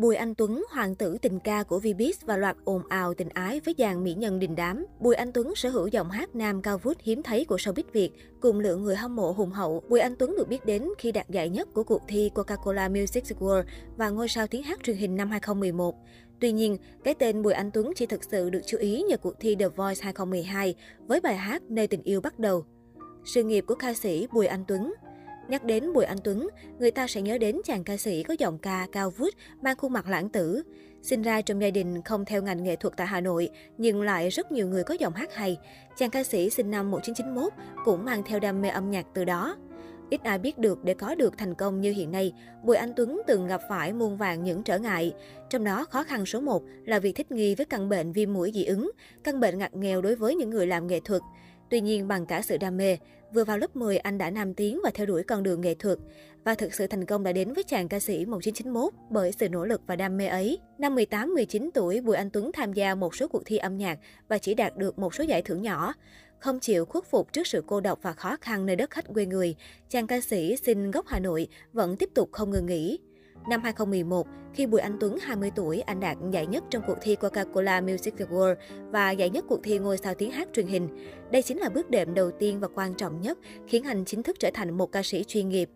[0.00, 3.60] Bùi Anh Tuấn, hoàng tử tình ca của Vbiz và loạt ồn ào tình ái
[3.60, 4.86] với dàn mỹ nhân đình đám.
[5.00, 8.10] Bùi Anh Tuấn sở hữu giọng hát nam cao vút hiếm thấy của showbiz Việt,
[8.40, 9.82] cùng lượng người hâm mộ hùng hậu.
[9.88, 13.24] Bùi Anh Tuấn được biết đến khi đạt giải nhất của cuộc thi Coca-Cola Music
[13.24, 13.64] World
[13.96, 15.94] và ngôi sao tiếng hát truyền hình năm 2011.
[16.40, 19.34] Tuy nhiên, cái tên Bùi Anh Tuấn chỉ thực sự được chú ý nhờ cuộc
[19.40, 20.74] thi The Voice 2012
[21.06, 22.64] với bài hát Nơi tình yêu bắt đầu.
[23.24, 24.92] Sự nghiệp của ca sĩ Bùi Anh Tuấn
[25.50, 26.48] Nhắc đến Bùi Anh Tuấn,
[26.78, 29.92] người ta sẽ nhớ đến chàng ca sĩ có giọng ca cao vút, mang khuôn
[29.92, 30.62] mặt lãng tử.
[31.02, 34.28] Sinh ra trong gia đình không theo ngành nghệ thuật tại Hà Nội, nhưng lại
[34.28, 35.58] rất nhiều người có giọng hát hay.
[35.96, 37.52] Chàng ca sĩ sinh năm 1991
[37.84, 39.56] cũng mang theo đam mê âm nhạc từ đó.
[40.10, 42.32] Ít ai biết được để có được thành công như hiện nay,
[42.64, 45.14] Bùi Anh Tuấn từng gặp phải muôn vàng những trở ngại.
[45.50, 48.50] Trong đó khó khăn số 1 là việc thích nghi với căn bệnh viêm mũi
[48.54, 48.90] dị ứng,
[49.24, 51.22] căn bệnh ngặt nghèo đối với những người làm nghệ thuật.
[51.70, 52.96] Tuy nhiên, bằng cả sự đam mê,
[53.32, 55.98] vừa vào lớp 10 anh đã nam tiến và theo đuổi con đường nghệ thuật.
[56.44, 59.64] Và thực sự thành công đã đến với chàng ca sĩ 1991 bởi sự nỗ
[59.64, 60.58] lực và đam mê ấy.
[60.78, 63.98] Năm 18-19 tuổi, Bùi Anh Tuấn tham gia một số cuộc thi âm nhạc
[64.28, 65.94] và chỉ đạt được một số giải thưởng nhỏ.
[66.38, 69.26] Không chịu khuất phục trước sự cô độc và khó khăn nơi đất khách quê
[69.26, 69.56] người,
[69.88, 72.98] chàng ca sĩ sinh gốc Hà Nội vẫn tiếp tục không ngừng nghỉ.
[73.48, 77.16] Năm 2011, khi Bùi Anh Tuấn 20 tuổi, anh đạt giải nhất trong cuộc thi
[77.20, 78.54] Coca-Cola Music Award
[78.90, 80.88] và giải nhất cuộc thi ngôi sao tiếng hát truyền hình.
[81.30, 84.36] Đây chính là bước đệm đầu tiên và quan trọng nhất khiến anh chính thức
[84.40, 85.70] trở thành một ca sĩ chuyên nghiệp.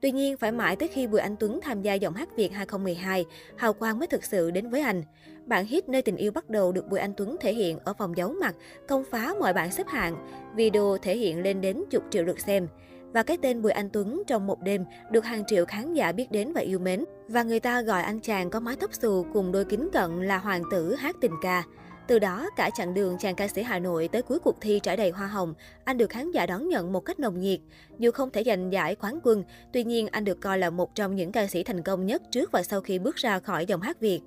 [0.00, 3.24] Tuy nhiên, phải mãi tới khi Bùi Anh Tuấn tham gia giọng hát Việt 2012,
[3.56, 5.02] hào quang mới thực sự đến với anh.
[5.46, 8.16] Bản hit Nơi tình yêu bắt đầu được Bùi Anh Tuấn thể hiện ở vòng
[8.16, 8.54] giấu mặt,
[8.88, 10.16] công phá mọi bảng xếp hạng.
[10.56, 12.68] Video thể hiện lên đến chục triệu lượt xem.
[13.12, 16.30] Và cái tên Bùi Anh Tuấn trong một đêm được hàng triệu khán giả biết
[16.30, 17.04] đến và yêu mến.
[17.28, 20.38] Và người ta gọi anh chàng có mái tóc xù cùng đôi kính cận là
[20.38, 21.64] hoàng tử hát tình ca.
[22.06, 24.96] Từ đó, cả chặng đường chàng ca sĩ Hà Nội tới cuối cuộc thi trải
[24.96, 27.60] đầy hoa hồng, anh được khán giả đón nhận một cách nồng nhiệt.
[27.98, 31.16] Dù không thể giành giải quán quân, tuy nhiên anh được coi là một trong
[31.16, 34.00] những ca sĩ thành công nhất trước và sau khi bước ra khỏi dòng hát
[34.00, 34.20] Việt.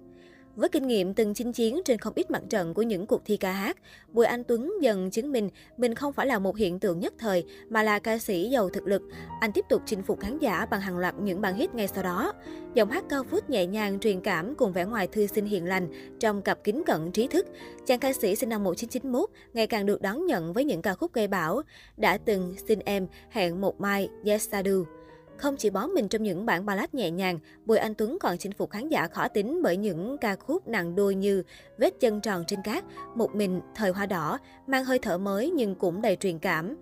[0.55, 3.37] Với kinh nghiệm từng chinh chiến trên không ít mặt trận của những cuộc thi
[3.37, 3.77] ca hát,
[4.11, 7.44] Bùi Anh Tuấn dần chứng minh mình không phải là một hiện tượng nhất thời
[7.69, 9.01] mà là ca sĩ giàu thực lực.
[9.39, 12.03] Anh tiếp tục chinh phục khán giả bằng hàng loạt những bản hit ngay sau
[12.03, 12.33] đó.
[12.73, 15.88] Giọng hát cao vút nhẹ nhàng truyền cảm cùng vẻ ngoài thư sinh hiền lành
[16.19, 17.47] trong cặp kính cận trí thức.
[17.85, 21.13] Chàng ca sĩ sinh năm 1991 ngày càng được đón nhận với những ca khúc
[21.13, 21.61] gây bão.
[21.97, 25.03] Đã từng xin em, hẹn một mai, yes I do.
[25.38, 28.51] Không chỉ bó mình trong những bản ballad nhẹ nhàng, Bùi Anh Tuấn còn chinh
[28.51, 31.44] phục khán giả khó tính bởi những ca khúc nặng đôi như
[31.77, 32.83] Vết chân tròn trên cát,
[33.16, 36.75] Một mình, Thời hoa đỏ, mang hơi thở mới nhưng cũng đầy truyền cảm.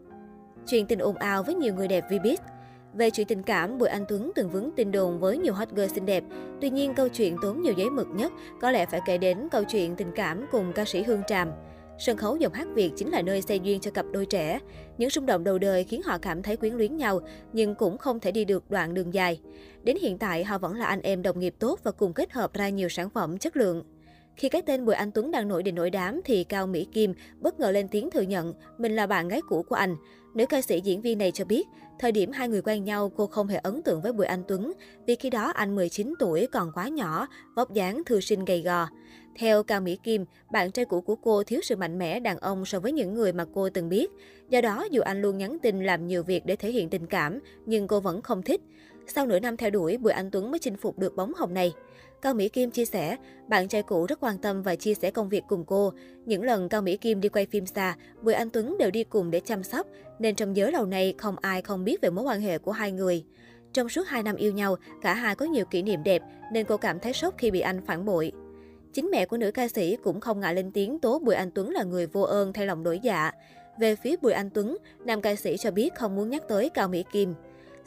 [0.67, 2.38] Chuyện tình ồn ào với nhiều người đẹp Vbiz
[2.94, 5.88] về chuyện tình cảm, Bùi Anh Tuấn từng vướng tin đồn với nhiều hot girl
[5.88, 6.23] xinh đẹp.
[6.61, 9.63] Tuy nhiên, câu chuyện tốn nhiều giấy mực nhất có lẽ phải kể đến câu
[9.63, 11.51] chuyện tình cảm cùng ca sĩ Hương Tràm.
[12.01, 14.59] Sân khấu giọng hát Việt chính là nơi xây duyên cho cặp đôi trẻ.
[14.97, 17.19] Những xung động đầu đời khiến họ cảm thấy quyến luyến nhau,
[17.53, 19.39] nhưng cũng không thể đi được đoạn đường dài.
[19.84, 22.53] Đến hiện tại, họ vẫn là anh em đồng nghiệp tốt và cùng kết hợp
[22.53, 23.84] ra nhiều sản phẩm chất lượng.
[24.35, 27.13] Khi cái tên Bùi Anh Tuấn đang nổi đình nổi đám thì Cao Mỹ Kim
[27.40, 29.95] bất ngờ lên tiếng thừa nhận mình là bạn gái cũ của anh.
[30.35, 31.67] Nữ ca sĩ diễn viên này cho biết,
[32.00, 34.73] thời điểm hai người quen nhau cô không hề ấn tượng với Bùi Anh Tuấn
[35.07, 38.88] vì khi đó anh 19 tuổi còn quá nhỏ, vóc dáng thư sinh gầy gò.
[39.36, 42.66] Theo Cao Mỹ Kim, bạn trai cũ của cô thiếu sự mạnh mẽ đàn ông
[42.66, 44.12] so với những người mà cô từng biết.
[44.50, 47.40] Do đó, dù anh luôn nhắn tin làm nhiều việc để thể hiện tình cảm,
[47.66, 48.62] nhưng cô vẫn không thích.
[49.08, 51.74] Sau nửa năm theo đuổi, Bùi Anh Tuấn mới chinh phục được bóng hồng này.
[52.22, 55.30] Cao Mỹ Kim chia sẻ, bạn trai cũ rất quan tâm và chia sẻ công
[55.30, 55.94] việc cùng cô.
[56.25, 59.31] Những lần Cao Mỹ Kim đi quay phim xa, Bùi Anh Tuấn đều đi cùng
[59.31, 59.88] để chăm sóc,
[60.20, 62.91] nên trong giới lâu nay không ai không biết về mối quan hệ của hai
[62.91, 63.24] người.
[63.74, 66.22] Trong suốt 2 năm yêu nhau, cả hai có nhiều kỷ niệm đẹp
[66.52, 68.31] nên cô cảm thấy sốc khi bị anh phản bội.
[68.94, 71.69] Chính mẹ của nữ ca sĩ cũng không ngại lên tiếng tố Bùi Anh Tuấn
[71.69, 73.31] là người vô ơn thay lòng đổi dạ.
[73.79, 76.88] Về phía Bùi Anh Tuấn, nam ca sĩ cho biết không muốn nhắc tới Cao
[76.88, 77.34] Mỹ Kim.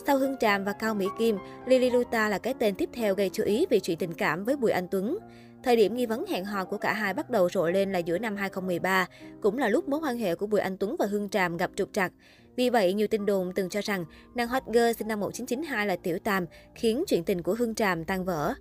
[0.07, 3.31] Sau Hương Tràm và Cao Mỹ Kim, Lily Luta là cái tên tiếp theo gây
[3.33, 5.19] chú ý vì chuyện tình cảm với Bùi Anh Tuấn.
[5.63, 8.19] Thời điểm nghi vấn hẹn hò của cả hai bắt đầu rộ lên là giữa
[8.19, 9.07] năm 2013,
[9.41, 11.89] cũng là lúc mối quan hệ của Bùi Anh Tuấn và Hương Tràm gặp trục
[11.93, 12.13] trặc.
[12.57, 14.05] Vì vậy, nhiều tin đồn từng cho rằng
[14.35, 18.05] nàng hot girl sinh năm 1992 là Tiểu Tam, khiến chuyện tình của Hương Tràm
[18.05, 18.55] tan vỡ.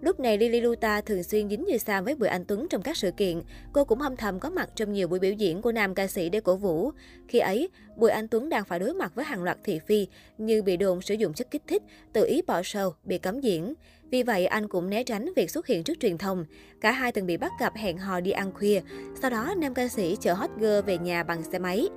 [0.00, 2.96] Lúc này Lily Luta thường xuyên dính như Sam với Bùi Anh Tuấn trong các
[2.96, 3.42] sự kiện.
[3.72, 6.28] Cô cũng âm thầm có mặt trong nhiều buổi biểu diễn của nam ca sĩ
[6.28, 6.90] để cổ vũ.
[7.28, 10.06] Khi ấy, Bùi Anh Tuấn đang phải đối mặt với hàng loạt thị phi
[10.38, 11.82] như bị đồn sử dụng chất kích thích,
[12.12, 13.74] tự ý bỏ show, bị cấm diễn.
[14.10, 16.44] Vì vậy, anh cũng né tránh việc xuất hiện trước truyền thông.
[16.80, 18.80] Cả hai từng bị bắt gặp hẹn hò đi ăn khuya.
[19.22, 21.88] Sau đó, nam ca sĩ chở hot girl về nhà bằng xe máy.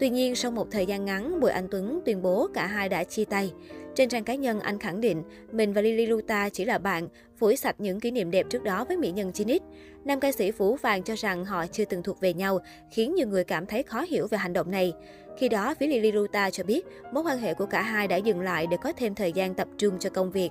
[0.00, 3.04] Tuy nhiên, sau một thời gian ngắn, Bùi Anh Tuấn tuyên bố cả hai đã
[3.04, 3.52] chia tay.
[3.94, 5.22] Trên trang cá nhân, anh khẳng định
[5.52, 7.08] mình và Lily Luta chỉ là bạn,
[7.38, 9.60] phủi sạch những kỷ niệm đẹp trước đó với mỹ nhân 9X.
[10.04, 12.58] Nam ca sĩ Phú Vàng cho rằng họ chưa từng thuộc về nhau,
[12.90, 14.92] khiến nhiều người cảm thấy khó hiểu về hành động này.
[15.38, 18.40] Khi đó, phía Lily Ruta cho biết mối quan hệ của cả hai đã dừng
[18.40, 20.50] lại để có thêm thời gian tập trung cho công việc.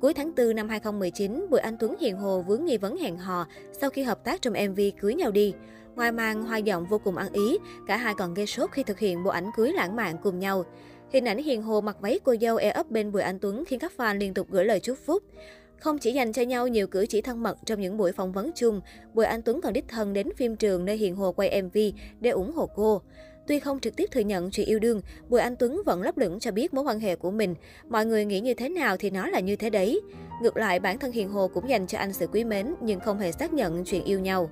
[0.00, 3.46] Cuối tháng 4 năm 2019, Bùi Anh Tuấn hiền hồ vướng nghi vấn hẹn hò
[3.72, 5.54] sau khi hợp tác trong MV Cưới nhau đi.
[5.96, 8.98] Ngoài màn hoa giọng vô cùng ăn ý, cả hai còn gây sốt khi thực
[8.98, 10.64] hiện bộ ảnh cưới lãng mạn cùng nhau.
[11.12, 13.78] Hình ảnh hiền hồ mặc váy cô dâu e ấp bên Bùi Anh Tuấn khiến
[13.78, 15.22] các fan liên tục gửi lời chúc phúc.
[15.80, 18.50] Không chỉ dành cho nhau nhiều cử chỉ thân mật trong những buổi phỏng vấn
[18.54, 18.80] chung,
[19.14, 21.78] Bùi Anh Tuấn còn đích thân đến phim trường nơi Hiền Hồ quay MV
[22.20, 23.02] để ủng hộ cô.
[23.46, 26.40] Tuy không trực tiếp thừa nhận chuyện yêu đương, Bùi Anh Tuấn vẫn lấp lửng
[26.40, 27.54] cho biết mối quan hệ của mình.
[27.88, 30.00] Mọi người nghĩ như thế nào thì nó là như thế đấy.
[30.42, 33.18] Ngược lại, bản thân Hiền Hồ cũng dành cho anh sự quý mến nhưng không
[33.18, 34.50] hề xác nhận chuyện yêu nhau.